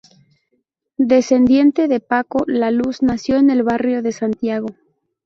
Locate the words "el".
3.51-3.61